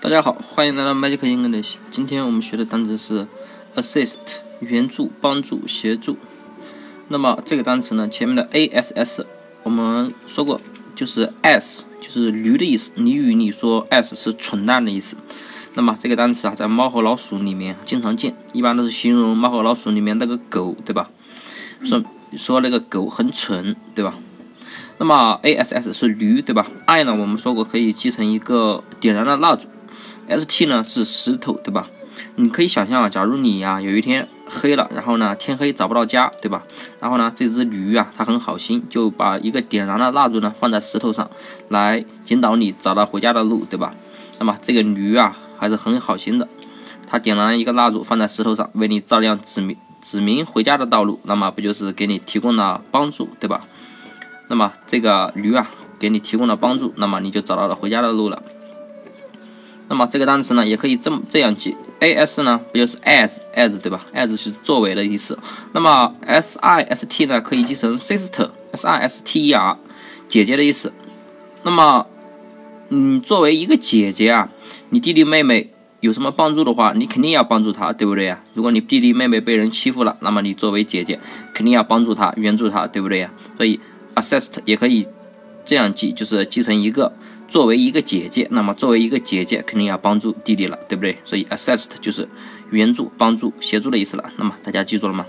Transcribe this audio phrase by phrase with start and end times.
[0.00, 1.74] 大家好，欢迎来到 Magic English。
[1.90, 3.26] 今天我们学的单词是
[3.74, 6.16] assist，援助、帮助、协助。
[7.08, 9.24] 那么这个单词呢，前面的 ass
[9.64, 10.60] 我们说过，
[10.94, 12.92] 就是 s 就是驴的意思。
[12.96, 15.16] 俚语里说 s 是蠢蛋的意思。
[15.74, 21.10] 那么这个单词啊，在猫和老鼠里面经常见，一般都是形容猫和老鼠里面那个狗，对吧？
[21.84, 22.04] 说
[22.36, 24.14] 说那个狗很蠢，对吧？
[24.98, 29.66] 那么 ass 是驴，对吧？i 呢，我们说过可以记成一个点燃的蜡烛。
[30.28, 31.88] S T 呢是石头，对吧？
[32.36, 36.62] 你可以想象啊，假如你呀有一天黑了，然后呢天黑找不到家，对吧？
[37.00, 41.30] 然后呢这只驴啊，它很好心，就把一个点燃的蜡烛呢放在石头上，
[41.68, 43.94] 来引导你找到回家的路，对吧？
[44.38, 46.46] 那么这个驴啊还是很好心的，
[47.06, 53.62] 它点燃一个蜡烛放在石头上，为你照亮指明指明回家的道路，那么不就是给你提供了帮助，对吧？
[54.48, 58.42] 那么这个驴啊给你提供了帮助，那么你就找到了回家的路了。
[59.88, 65.38] 那么这个单词呢，也可以这么这样记，a s 呢不就是 as as 对吧？as 是作为的意思。
[65.72, 69.78] 那么 s i s t 呢可以记成 sister，s i s t e r，
[70.28, 70.92] 姐姐的意思。
[71.62, 72.06] 那么，
[72.90, 74.50] 嗯，作为一个姐姐啊，
[74.90, 78.42] 你弟弟妹妹有什么帮助的话，你肯定要帮助他，对不对呀？
[78.52, 81.18] 如果你弟弟妹妹被人欺负了，那么你作为姐姐
[81.54, 83.30] 肯定要帮助他，援助他，对不对呀？
[83.56, 83.80] 所以
[84.16, 85.08] assist 也可以
[85.64, 87.10] 这样记，就是记成一个。
[87.48, 91.16] 作为一个姐姐，那么作为一个姐姐，肯定要帮助弟弟了，对不对？
[91.24, 92.28] 所以 assist 就是
[92.70, 94.30] 援助、帮助、协助的意思了。
[94.36, 95.24] 那么大家记住了吗？